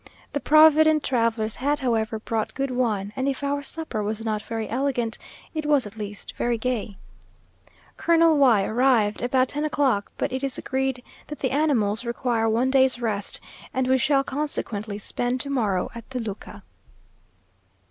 [0.33, 4.67] The provident travellers had, however, brought good wine; and if our supper was not very
[4.67, 5.19] elegant,
[5.53, 6.97] it was at least very gay.
[7.97, 12.71] Colonel Y arrived about ten o'clock; but it is agreed that the animals require one
[12.71, 13.39] day's rest,
[13.75, 16.63] and we shall consequently spend to morrow at Toluca.